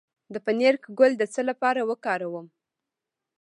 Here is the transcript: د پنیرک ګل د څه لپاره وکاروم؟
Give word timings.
د 0.33 0.35
پنیرک 0.45 0.83
ګل 0.99 1.11
د 1.17 1.23
څه 1.33 1.41
لپاره 1.49 1.81
وکاروم؟ 1.89 2.47